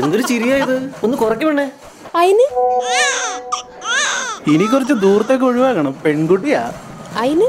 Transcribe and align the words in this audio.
എന്തൊരു 0.00 0.22
ചിരിയായത് 0.30 0.76
ഒന്ന് 1.04 1.16
കുറയ്ക്കണേ 1.16 1.66
അയിന്? 2.20 2.46
ഇനി 4.52 4.64
കുറച്ച് 4.64 4.94
ദൂരത്തേക്ക് 5.04 5.44
ഒഴിവാക്കണം. 5.44 5.92
പെൺകുട്ടിയാ. 6.04 6.62
അയിന്? 7.22 7.48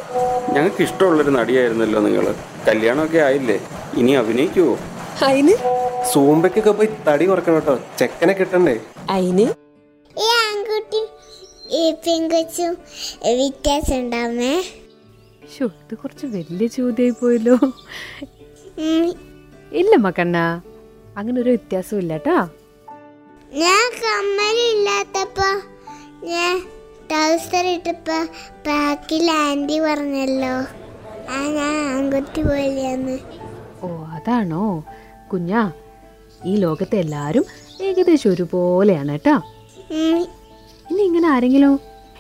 ഞങ്ങൾക്ക് 0.54 0.81
ഇഷ്ടമുള്ളൊരു 0.88 1.31
നടിയായിരുന്നല്ലോ 1.38 2.00
നിങ്ങൾ 2.07 2.25
കല്യാണമൊക്കെ 2.68 3.18
ആയില്ലേ? 3.27 3.57
ഇനി 3.97 4.11
അഭിനയിക്കുവോ? 4.21 4.73
അയിന്? 5.27 5.55
സൂമ്പയ്ക്കൊക്കെ 6.11 6.71
പോയി 6.71 6.89
തടി 7.07 7.25
കുറക്കണം 7.25 7.55
കേട്ടോ. 7.55 7.75
ചെക്കനെ 8.00 8.34
കിട്ടണ്ടേ? 8.34 8.75
അയിന്? 9.16 9.48
ഈ 10.23 10.27
ആൺകുട്ടി 10.46 11.02
ഈ 11.80 11.84
പെങ്കൊച്ചും 12.05 12.73
വ്യത്യാസം 13.39 13.98
ഉണ്ടാവുമേ 14.00 14.54
ഇത് 15.57 15.93
കുറച്ച് 16.02 16.25
വലിയ 16.36 16.68
ചോദ്യമായി 16.77 17.14
പോയല്ലോ. 17.21 17.55
ഇല്ല 19.71 19.96
മക്കണ്ണ 20.05 20.37
അങ്ങനെ 21.15 21.37
ഒരു 21.42 21.50
വ്യത്യാസവും 21.50 22.01
ഇല്ല 22.04 22.14
കേട്ടോ 22.18 22.37
ഞാൻ 23.61 23.83
കമ്മലില്ലാത്തപ്പോ 24.04 25.50
ഞാൻ 26.32 26.55
ട്രൗസർ 27.10 27.65
ഇട്ടപ്പോ 27.75 28.18
ബാക്കിൽ 28.65 29.25
ആന്റി 29.41 29.78
പറഞ്ഞല്ലോ. 29.79 30.54
ആ 31.29 31.39
ഞാൻ 31.57 31.75
ആൺകുട്ടി 31.89 32.41
പോലെയാന്ന് 32.47 33.16
ഓ 33.83 33.88
അതാണോ? 34.16 34.64
കുഞ്ഞാ 35.31 35.61
ഈ 36.45 36.55
ലോകത്തെ 36.58 36.97
എല്ലാരും 37.03 37.45
ഏകദേശം 37.81 38.30
ഒരുപോലെയാണ് 38.33 39.13
കേട്ടോ. 39.16 39.36
ഇനി 40.88 41.02
ഇങ്ങനെ 41.09 41.27
ആരെങ്കിലും 41.36 41.73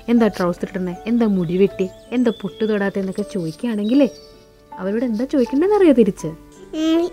എന്താ 0.07 0.27
ട്രൗസർ 0.37 0.67
ഇട്ടണേ 0.69 0.95
എന്താ 1.09 1.25
മുടി 1.35 1.55
വെട്ടി? 1.61 1.85
എന്താ 2.11 2.31
പൊട്ടു 2.41 2.63
തൊടാത്ത 2.69 2.97
എന്നൊക്കെ 2.99 3.25
ചോദിക്കുകയാണെങ്കിലേ 3.33 4.07
അവരോട് 4.71 5.05
എന്താ 5.05 5.25
ചോദിക്കണ്ടെന്നറിയാ 5.33 5.93
തിരിച്ച്? 5.99 6.29
ഉം. 6.79 7.05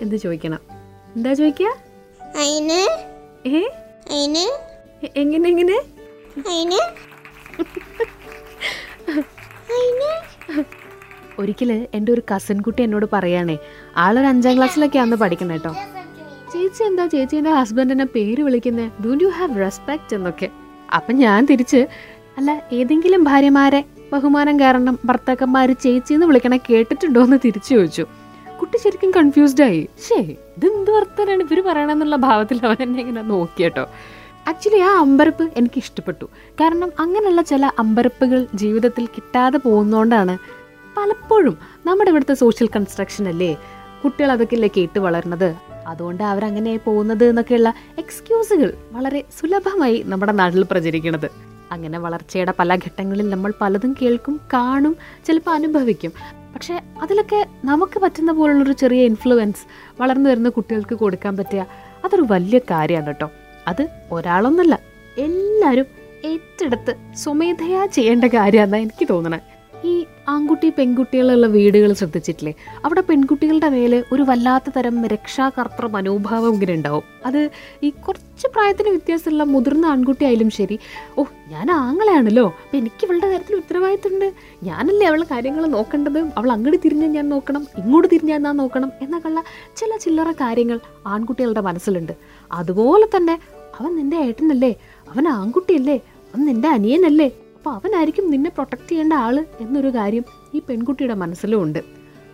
എന്ത് 0.00 0.16
ചോദിക്കണം? 0.16 0.60
എന്താ 1.16 1.32
ചോദിക്കുക 1.32 1.70
എങ്ങനെ 5.22 5.48
എങ്ങനെ? 5.52 5.76
ഒരിക്കൽ 11.38 11.70
എന്റെ 11.94 12.10
ഒരു 12.12 12.22
കസിൻ 12.30 12.60
കുട്ടി 12.60 12.80
എന്നോട് 12.82 13.06
പറയാണേ 13.12 13.56
ആളൊരു 13.96 14.26
അഞ്ചാം 14.26 14.54
ക്ലാസ്സിലൊക്കെ 14.56 14.98
അന്ന് 14.98 15.16
പഠിക്കണം 15.16 15.50
കേട്ടോ 15.50 15.72
ചേച്ചി 16.52 16.82
എന്താ 16.82 17.04
ചേച്ചി 17.04 17.16
ചേച്ചീന്റെ 17.16 17.50
ഹസ്ബൻഡിനെ 17.50 18.06
പേര് 18.14 18.42
വിളിക്കുന്നത് 18.42 18.90
ഡു 19.04 19.12
യു 19.24 19.28
ഹാവ് 19.28 19.56
റെസ്പെക്റ്റ് 19.60 20.14
എന്നൊക്കെ. 20.16 20.48
അപ്പം 20.94 21.14
ഞാൻ 21.16 21.40
തിരിച്ച് 21.50 21.80
അല്ല 22.38 22.50
ഏതെങ്കിലും 22.72 23.22
ഭാര്യമാരെ 23.24 23.80
ബഹുമാനം 24.12 24.56
കാരണം 24.60 24.94
ഭർത്താക്കന്മാർ 25.04 25.68
ചേച്ചി 25.84 26.12
എന്ന് 26.14 26.26
വിളിക്കണ 26.26 26.56
കേട്ടിട്ടുണ്ടോ? 26.70 27.20
എന്ന് 27.20 27.38
തിരിച്ചു 27.44 27.70
ചോദിച്ചു. 27.74 28.04
കുട്ടി 28.60 28.78
ശരിക്കും 28.78 29.10
കൺഫ്യൂസ്ഡ് 29.10 29.62
ആയി. 29.62 29.88
ശേ 30.08 30.18
ഇതെന്ത് 30.56 30.90
വർത്തനാണ് 30.90 31.42
ഇവർ 31.42 31.60
പറയണമെന്നുള്ള 31.60 32.16
ഭാവത്തിൽ 32.16 32.60
അവൻ 32.66 32.82
എന്നെ 32.82 33.00
ഇങ്ങനെ 33.00 33.22
നോക്കിയട്ടോ 33.22 33.84
ആക്ച്വലി 34.48 34.80
ആ 34.80 34.90
അമ്പരപ്പ് 34.98 35.44
എനിക്ക് 35.56 35.78
ഇഷ്ടപ്പെട്ടു. 35.78 36.24
കാരണം 36.60 36.92
അങ്ങനെയുള്ള 36.98 37.42
ചില 37.42 37.66
അമ്പരപ്പുകൾ 37.78 38.46
ജീവിതത്തിൽ 38.54 39.06
കിട്ടാതെ 39.06 39.58
പോകുന്നതുകൊണ്ടാണ് 39.58 40.38
പലപ്പോഴും 40.98 41.58
നമ്മുടെ 41.86 42.10
ഇവിടുത്തെ 42.10 42.34
സോഷ്യൽ 42.34 42.68
കൺസ്ട്രക്ഷൻ 42.76 43.28
അല്ലേ? 43.28 43.50
കുട്ടികൾ 44.04 44.30
അതൊക്കെ 44.32 44.54
അല്ലേ 44.54 44.70
കേട്ട് 44.76 44.98
വളർന്നത്? 44.98 45.54
അതുകൊണ്ട് 45.86 46.22
അവരങ്ങനെ 46.22 46.76
പോകുന്നത് 46.76 47.24
എന്നൊക്കെയുള്ള 47.24 47.74
എക്സ്ക്യൂസുകൾ 47.98 48.72
വളരെ 48.92 49.24
സുലഭമായി 49.40 50.02
നമ്മുടെ 50.06 50.32
നാട്ടിൽ 50.32 50.64
പ്രചരിക്കുന്നത്. 50.70 51.28
അങ്ങനെ 51.72 51.98
വളർച്ചയുടെ 51.98 52.52
പല 52.58 52.74
ഘട്ടങ്ങളിൽ 52.76 53.28
നമ്മൾ 53.28 53.52
പലതും 53.60 53.96
കേൾക്കും 54.02 54.40
കാണും 54.52 54.96
ചിലപ്പോൾ 55.26 55.50
അനുഭവിക്കും. 55.50 56.12
പക്ഷേ 56.54 56.80
അതിലൊക്കെ 57.02 57.46
നമുക്ക് 57.64 58.00
പറ്റുന്ന 58.00 58.32
പോലുള്ളൊരു 58.32 58.72
ചെറിയ 58.72 59.02
ഇൻഫ്ലുവൻസ് 59.04 59.62
വളർന്നു 60.00 60.30
വരുന്ന 60.30 60.48
കുട്ടികൾക്ക് 60.48 60.94
കൊടുക്കാൻ 60.94 61.36
പറ്റിയ 61.36 61.66
അതൊരു 62.04 62.22
വലിയ 62.22 62.58
കാര്യമാണ് 62.58 63.06
കേട്ടോ. 63.06 63.30
അത് 63.68 63.88
ഒരാളൊന്നല്ല 64.12 64.80
എല്ലാവരും 65.18 65.86
ഏറ്റെടുത്ത് 66.24 66.96
സ്വമേധയാ 67.14 67.86
ചെയ്യേണ്ട 67.86 68.24
കാര്യമാണെന്നാണ് 68.24 68.82
എനിക്ക് 68.82 69.08
തോന്നണേ. 69.10 69.38
ഈ 69.84 70.06
ആൺകുട്ടി 70.28 70.72
പെൺകുട്ടികളുള്ള 70.78 71.46
വീടുകൾ 71.46 71.92
ശ്രദ്ധിച്ചിട്ടില്ലേ? 71.92 72.54
അവിടെ 72.84 73.00
പെൺകുട്ടികളുടെ 73.00 73.68
മേലെ 73.68 74.04
ഒരു 74.12 74.22
വല്ലാത്ത 74.22 74.64
തരം 74.76 75.06
രക്ഷാകർത്തൃ 75.06 75.86
മനോഭാവം 75.86 76.52
ഇങ്ങനെ 76.52 76.72
ഉണ്ടാവും. 76.72 77.02
അത് 77.26 77.50
ഈ 77.82 77.90
കുറച്ച് 77.90 78.46
പ്രായത്തിന് 78.46 78.88
വ്യത്യാസമുള്ള 78.88 79.44
മുതിർന്ന 79.44 79.86
ആൺകുട്ടി 79.86 80.24
ആയാലും 80.24 80.50
ശരി. 80.50 80.78
ഓ 81.18 81.24
ഞാൻ 81.48 81.70
ആങ്ങളെയാണല്ലോ. 81.70 82.46
അപ്പം 82.46 82.78
എനിക്ക് 82.78 83.04
ഇവളുടെ 83.04 83.28
കാര്യത്തിൽ 83.28 83.56
ഉത്തരവാദിത്തമുണ്ട്. 83.56 84.32
ഞാനല്ലേ 84.62 85.06
അവളുടെ 85.06 85.26
കാര്യങ്ങൾ 85.30 85.66
നോക്കേണ്ടത്? 85.66 86.18
അവൾ 86.18 86.52
അങ്ങോട്ട് 86.52 86.80
തിരിഞ്ഞാൽ 86.84 87.08
ഞാൻ 87.08 87.28
നോക്കണം 87.28 87.66
ഇങ്ങോട്ട് 87.78 88.08
തിരിഞ്ഞാൽ 88.12 88.38
ഞാൻ 88.38 88.56
നോക്കണം 88.56 88.92
എന്നൊക്കെയുള്ള 89.02 89.42
ചില 89.76 89.96
ചില്ലറ 89.96 90.32
കാര്യങ്ങൾ 90.32 90.80
ആൺകുട്ടികളുടെ 91.06 91.60
മനസ്സിലുണ്ട്. 91.60 92.12
അതുപോലെ 92.52 93.16
തന്നെ 93.16 93.38
അവൻ 93.80 93.96
നിന്റെ 93.96 94.16
ഏട്ടനല്ലേ? 94.16 94.74
അവൻ 95.10 95.28
ആൺകുട്ടിയല്ലേ? 95.28 95.96
അവൻ 96.34 96.44
നിന്റെ 96.44 96.68
അനിയനല്ലേ? 96.68 97.30
അപ്പോൾ 97.68 97.80
അവനായിരിക്കും 97.80 98.26
നിന്നെ 98.32 98.50
പ്രൊട്ടക്റ്റ് 98.56 98.90
ചെയ്യേണ്ട 98.90 99.14
ആൾ 99.24 99.34
എന്നൊരു 99.62 99.88
കാര്യം 99.96 100.24
ഈ 100.56 100.58
പെൺകുട്ടിയുടെ 100.68 101.16
മനസ്സിലും 101.22 101.58
ഉണ്ട്. 101.64 101.80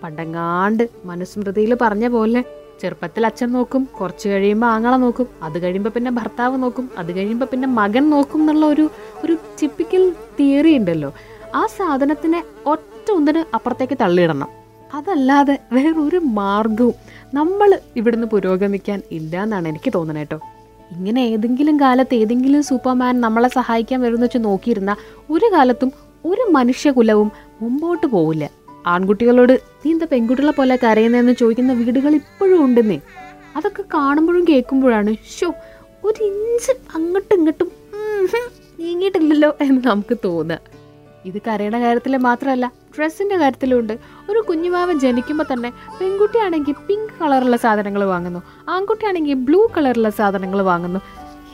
പണ്ടങ്ങാണ്ട് 0.03 0.85
മനുസ്മൃതിയിൽ 1.11 1.73
പറഞ്ഞ 1.83 2.07
പോലെ 2.15 2.41
ചെറുപ്പത്തിൽ 2.81 3.27
അച്ഛൻ 3.29 3.51
നോക്കും 3.57 3.83
കുറച്ച് 3.99 4.27
കഴിയുമ്പോൾ 4.33 4.69
ആങ്ങളെ 4.75 4.99
നോക്കും 5.05 5.27
അത് 5.47 5.57
കഴിയുമ്പോൾ 5.65 5.93
പിന്നെ 5.97 6.11
ഭർത്താവ് 6.19 6.57
നോക്കും 6.65 6.87
അത് 7.01 7.11
കഴിയുമ്പോൾ 7.17 7.49
പിന്നെ 7.53 7.69
മകൻ 7.81 8.05
നോക്കും 8.15 8.41
എന്നുള്ള 8.43 8.67
ഒരു 8.75 8.85
ഒരു 9.25 9.35
ടിപ്പിക്കൽ 9.61 10.05
തിയറി 10.39 10.75
ഉണ്ടല്ലോ. 10.81 11.11
ആ 11.61 11.65
സാധനത്തിനെ 11.79 12.43
ഒറ്റ 12.75 13.11
ഒന്നിന് 13.17 13.43
അപ്പുറത്തേക്ക് 13.59 13.99
തള്ളിയിടണം. 14.05 14.51
അതല്ലാതെ 14.99 15.59
വേറൊരു 15.77 16.21
മാർഗവും 16.41 16.97
നമ്മൾ 17.41 17.71
ഇവിടുന്ന് 17.97 18.29
പുരോഗമിക്കാൻ 18.35 19.01
ഇല്ല 19.19 19.35
എന്നാണ് 19.47 19.69
എനിക്ക് 19.75 19.93
തോന്നുന്നത് 19.99 20.23
കേട്ടോ 20.25 20.41
ഇങ്ങനെ 20.93 21.21
ഏതെങ്കിലും 21.21 21.81
കാലത്ത് 21.81 22.15
ഏതെങ്കിലും 22.15 22.63
സൂപ്പർമാൻ 22.63 23.21
നമ്മളെ 23.21 23.49
സഹായിക്കാൻ 23.49 24.01
വരുമെന്ന് 24.01 24.27
വെച്ച് 24.27 24.39
നോക്കിയിരുന്ന 24.39 24.97
ഒരു 25.31 25.51
കാലത്തും 25.53 25.93
ഒരു 26.25 26.51
മനുഷ്യകുലവും 26.51 27.33
മുമ്പോട്ട് 27.63 28.07
പോവില്ല. 28.07 28.51
ആൺകുട്ടികളോട് 28.87 29.53
നീ 29.53 29.93
എന്താ 29.93 30.07
പെൺകുട്ടികളെ 30.13 30.53
പോലെ 30.53 30.79
കരയുന്നതെന്ന് 30.85 31.33
ചോദിക്കുന്ന 31.33 31.73
വീടുകൾ 31.73 32.15
ഇപ്പോഴും 32.15 32.65
ഉണ്ടെന്നേ? 32.65 33.01
അതൊക്കെ 33.57 33.85
കാണുമ്പോഴും 33.95 34.45
കേൾക്കുമ്പോഴാണ് 34.49 35.15
ഷോ 35.41 35.55
ഒരു 36.05 36.25
ഇഞ്ച് 36.25 36.73
അങ്ങോട്ടും 36.95 37.35
ഇങ്ങോട്ടും 37.37 37.71
നീങ്ങിയിട്ടില്ലല്ലോ 38.81 39.57
എന്ന് 39.61 39.81
നമുക്ക് 39.87 40.17
തോന്നുക. 40.25 40.59
ഇത് 41.25 41.39
കരയണ 41.49 41.81
കാര്യത്തിൽ 41.81 42.17
മാത്രമല്ല 42.17 42.73
ഡ്രസ്സിന്റെ 42.99 43.37
കാര്യത്തിലുണ്ട്. 43.37 43.99
ഒരു 44.31 44.39
കുഞ്ഞുമാവൻ 44.39 45.01
ജനിക്കുമ്പോൾ 45.01 45.45
തന്നെ 45.53 45.73
പെൺകുട്ടിയാണെങ്കിൽ 46.01 46.73
പിങ്ക് 46.73 47.23
കളറുള്ള 47.23 47.57
സാധനങ്ങൾ 47.57 48.05
വാങ്ങുന്നു. 48.05 48.43
ആൺകുട്ടിയാണെങ്കിൽ 48.69 49.35
ബ്ലൂ 49.35 49.71
കളറുള്ള 49.77 50.11
സാധനങ്ങൾ 50.11 50.63
വാങ്ങുന്നു. 50.63 51.01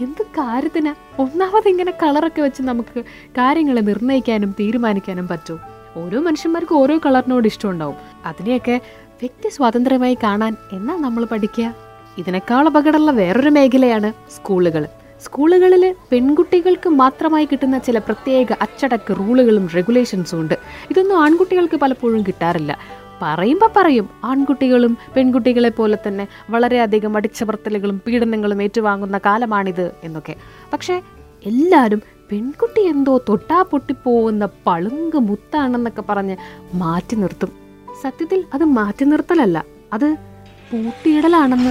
എന്ത് 0.00 0.22
കാര്യത്തിന്? 0.22 1.20
ഒന്നാമത് 1.20 1.68
ഇങ്ങനെ 1.68 1.90
കളറൊക്കെ 2.02 2.42
വെച്ച് 2.42 2.62
നമുക്ക് 2.62 3.00
കാര്യങ്ങൾ 3.28 3.80
നിർണയിക്കാനും 3.80 4.54
തീരുമാനിക്കാനും 4.60 5.28
പറ്റും. 5.28 5.60
ഓരോ 5.96 6.20
മനുഷ്യന്മാർക്കും 6.20 6.76
ഓരോ 6.76 6.98
കളറിനോട് 6.98 7.46
ഇഷ്ടമുണ്ടാവും. 7.48 7.96
അതിനെയൊക്കെ 8.26 8.80
വ്യക്തി 9.08 9.48
സ്വാതന്ത്ര്യമായി 9.48 10.18
കാണാൻ 10.22 10.56
എന്നാ 10.72 10.96
നമ്മൾ 10.96 11.24
പഠിക്കുക? 11.24 11.74
ഇതിനേക്കാൾ 12.18 12.66
അപകടമുള്ള 12.66 13.10
വേറൊരു 13.10 13.50
മേഖലയാണ് 13.50 14.12
സ്കൂളുകൾ. 14.30 14.86
സ്കൂളുകളിൽ 15.20 15.94
പെൺകുട്ടികൾക്ക് 16.12 16.88
മാത്രമായി 16.88 17.44
കിട്ടുന്ന 17.44 17.78
ചില 17.78 17.98
പ്രത്യേക 17.98 18.46
അച്ചടക്ക 18.52 19.12
റൂളുകളും 19.12 19.68
റെഗുലേഷൻസും 19.74 20.40
ഉണ്ട്. 20.40 20.54
ഇതൊന്നും 20.90 21.22
ആൺകുട്ടികൾക്ക് 21.22 21.76
പലപ്പോഴും 21.76 22.22
കിട്ടാറില്ല. 22.22 22.78
പറയുമ്പോൾ 23.22 23.70
പറയും 23.76 24.08
ആൺകുട്ടികളും 24.24 24.98
പെൺകുട്ടികളെ 25.16 25.68
പോലെ 25.68 25.98
തന്നെ 26.08 26.28
വളരെയധികം 26.50 27.16
അടിച്ചമർത്തലുകളും 27.16 28.00
പീഡനങ്ങളും 28.06 28.62
ഏറ്റുവാങ്ങുന്ന 28.62 29.18
കാലമാണിത് 29.18 29.92
എന്നൊക്കെ. 30.04 30.34
പക്ഷേ 30.72 31.02
എല്ലാവരും 31.46 32.02
പെൺകുട്ടി 32.32 32.80
എന്തോ 32.80 33.18
തൊട്ടാ 33.28 33.62
പൊട്ടിപ്പോകുന്ന 33.62 34.48
പളുങ്ക് 34.66 35.16
മുത്താണെന്നൊക്കെ 35.16 36.02
പറഞ്ഞ് 36.08 36.36
മാറ്റി 36.74 37.14
നിർത്തും. 37.14 37.52
സത്യത്തിൽ 38.02 38.44
അത് 38.54 38.64
മാറ്റി 38.64 39.04
നിർത്തലല്ല. 39.04 39.64
അത് 39.92 40.14
പൂട്ടിയിടലാണെന്ന് 40.72 41.70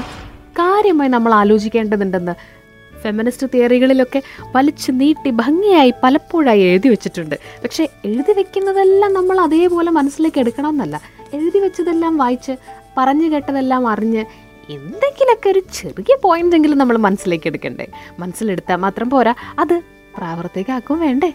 കാര്യമായി 0.51 1.09
നമ്മൾ 1.09 1.33
ആലോചിക്കേണ്ടതുണ്ടെന്ന് 1.33 2.58
ഫെമിനിസ്റ്റ് 3.03 3.47
തിയറികളിലൊക്കെ 3.53 4.21
വലിച്ചു 4.55 4.91
നീട്ടി 4.91 5.29
ഭംഗിയായി 5.29 5.93
പലപ്പോഴായി 6.03 6.61
എഴുതി 6.61 6.87
വെച്ചിട്ടുണ്ട്. 6.87 7.35
പക്ഷേ 7.63 7.87
എഴുതി 8.05 8.31
വെക്കുന്നതെല്ലാം 8.31 9.13
നമ്മൾ 9.13 9.39
അതേപോലെ 9.39 9.91
മനസ്സിലേക്ക് 9.91 10.39
എടുക്കണമെന്നല്ല. 10.39 11.01
എഴുതി 11.33 11.59
വെച്ചതെല്ലാം 11.59 12.17
വായിച്ച് 12.17 12.51
പറഞ്ഞു 12.97 13.27
കേട്ടതെല്ലാം 13.27 13.87
അറിഞ്ഞ് 13.87 14.25
എന്തെങ്കിലുമൊക്കെ 14.71 15.49
ഒരു 15.49 15.59
ചെറിയ 15.59 16.17
പോയിന്റ് 16.23 16.55
എങ്കിലും 16.55 16.77
നമ്മൾ 16.77 16.97
മനസ്സിലേക്ക് 16.97 17.47
എടുക്കണ്ടേ? 17.47 17.87
മനസ്സിലെടുത്താൽ 18.19 18.75
മാത്രം 18.75 19.09
പോരാ. 19.09 19.33
അത് 19.59 19.81
പ്രാവർത്തികമാക്കും 20.17 20.99
വേണ്ടേ? 20.99 21.33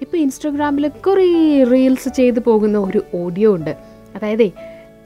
ഇപ്പോൾ 0.00 0.16
ഇൻസ്റ്റാഗ്രാമിൽ 0.16 0.88
കുറേ 0.88 1.64
റീൽസ് 1.64 2.08
ചെയ്തു 2.08 2.40
പോകുന്ന 2.40 2.78
ഒരു 2.78 3.04
ഓഡിയോ 3.14 3.54
ഉണ്ട്. 3.54 3.76
അതായത് 4.14 4.50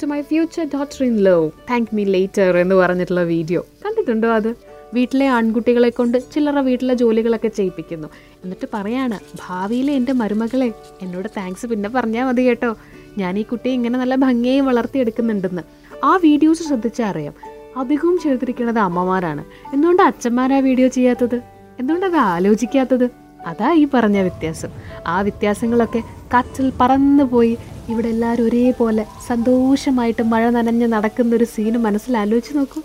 to 0.03 0.07
my 0.07 0.23
future 0.23 0.65
daughter 0.75 1.05
in 1.05 1.17
love 1.17 1.51
thank 1.71 1.95
me 1.95 2.05
later 2.05 2.59
എന്ന് 2.59 2.75
പറഞ്ഞിട്ടുള്ള 2.75 3.23
വീഡിയോ 3.23 3.67
കണ്ടിട്ടുണ്ടോ 3.87 4.29
അത്? 4.29 4.68
വീട്ടിലെ 4.95 5.27
ആൺകുട്ടികളെ 5.27 5.91
കൊണ്ട് 5.91 6.19
ചില്ലറ 6.33 6.59
വീട്ടിലെ 6.59 6.95
ജോലികളൊക്കെ 6.95 7.49
ചെയ്യിപ്പിക്കുന്നു. 7.49 8.09
എന്നിട്ട് 8.45 8.67
പറയാണ് 8.75 9.19
ഭാവിയിലെ 9.47 9.93
എന്റെ 9.93 10.13
മരുമകളെ 10.13 10.73
എന്നോട് 11.03 11.29
താങ്ക്സ് 11.37 11.67
പിന്നെ 11.67 11.89
പറഞ്ഞാൽ 11.89 12.25
മതി 12.25 12.43
കേട്ടോ. 12.49 12.77
ഞാൻ 13.19 13.39
ഈ 13.39 13.43
കുട്ടിയെ 13.43 13.75
ഇങ്ങനെ 13.75 13.99
നല്ല 13.99 14.15
ഭംഗിയായി 14.15 14.61
വളർത്തിയെടുക്കുന്നുണ്ടെന്ന്. 14.61 15.63
ആ 16.05 16.17
വീഡിയോസ് 16.17 16.63
ശ്രദ്ധിച്ചാൽ 16.63 17.07
അറിയാം. 17.07 17.35
അധികവും 17.77 18.19
ചെയ്തിരിക്കുന്നത് 18.19 18.79
അമ്മമാരാണ്. 18.79 19.45
എന്തുകൊണ്ട് 19.75 20.03
അച്ഛന്മാരാ 20.03 20.59
വീഡിയോ 20.59 20.89
ചെയ്യാത്തത്? 20.89 21.39
എന്തുകൊണ്ട് 21.81 22.07
അത് 22.07 22.17
ആലോചിക്കാത്തത്? 22.17 23.11
അതാ 23.47 23.73
ഈ 23.73 23.89
പറഞ്ഞ 23.95 24.21
വ്യത്യാസം. 24.21 24.71
ആ 25.07 25.21
വ്യത്യാസങ്ങളൊക്കെ 25.21 26.01
കാറ്റിൽ 26.35 26.73
പറന്നു 26.81 27.25
പോയി. 27.25 27.59
ഇവിടെ 27.89 28.09
എല്ലാവരും 28.09 28.45
ഒരേപോലെ 28.45 29.07
സന്തോഷമായിട്ട് 29.27 30.23
മഴ 30.23 30.51
നനഞ്ഞ് 30.51 30.93
നടക്കുന്ന 30.93 31.37
ഒരു 31.37 31.45
സീന് 31.45 31.79
മനസ്സിൽ 31.79 32.17
ആലോചിച്ച് 32.17 32.59
നോക്കൂ? 32.59 32.81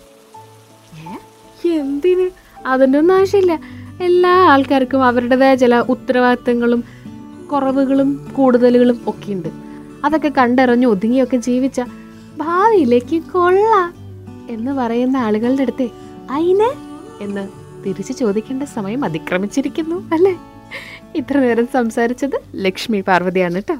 എന്തിന്? 1.78 2.30
അതിന്റെ 2.66 2.98
ഒന്നും 2.98 3.14
ആവശ്യമില്ല. 3.14 3.60
എല്ലാ 4.00 4.30
ആൾക്കാർക്കും 4.30 5.04
അവരുടേതായ 5.04 5.54
ചില 5.54 5.78
ഉത്തരവാദിത്തങ്ങളും 5.78 6.84
കുറവുകളും 7.52 8.30
കൂടുതലുകളും 8.32 9.00
ഒക്കെ 9.06 9.32
ഉണ്ട് 9.32 9.48
അതൊക്കെ 10.04 10.32
കണ്ടറിഞ്ഞ് 10.38 10.86
ഒതുങ്ങിയൊക്കെ 10.86 11.36
ജീവിച്ച 11.36 11.80
ഭാവിയിലേക്ക് 12.36 13.22
കൊള്ള 13.22 13.92
എന്ന് 14.50 14.72
പറയുന്ന 14.72 15.16
ആളുകളുടെ 15.16 15.62
അടുത്ത് 15.62 15.88
അയിന് 16.30 16.70
എന്ന് 17.22 17.48
തിരിച്ചു 17.86 18.12
ചോദിക്കേണ്ട 18.12 18.62
സമയം 18.62 19.04
അതിക്രമിച്ചിരിക്കുന്നു. 19.04 20.10
അല്ലേ? 20.12 20.38
ഇത്ര 21.14 21.38
നേരം 21.38 21.68
സംസാരിച്ചത് 21.72 22.40
ലക്ഷ്മി 22.54 23.00
പാർവതിയാണ് 23.08 23.54
കേട്ടോ. 23.54 23.76